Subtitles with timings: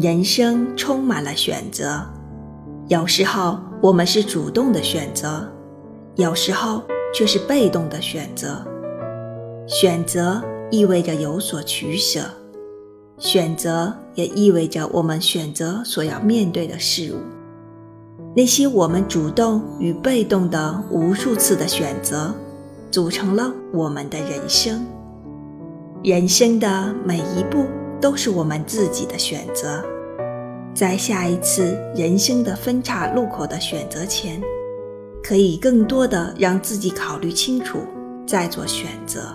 [0.00, 2.06] 人生充满了选择，
[2.86, 5.44] 有时候我们是主动的选择，
[6.14, 8.64] 有时候却是被动的选择。
[9.66, 10.40] 选择
[10.70, 12.20] 意味着有所取舍，
[13.18, 17.16] 选择也意味着我们选择所要面对的事物。
[18.36, 22.32] 那些我们主动与被动的无数次的选择，
[22.88, 24.86] 组成了我们的人生。
[26.04, 27.66] 人生的每一步。
[28.00, 29.84] 都是我们自己的选择，
[30.74, 34.40] 在下一次人生的分岔路口的选择前，
[35.22, 37.80] 可以更多的让自己考虑清楚，
[38.26, 39.34] 再做选择。